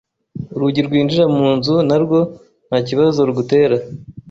[0.53, 2.19] Urugi rwinjira mu nzu na rwo
[2.67, 3.75] nta kibazo rugutera,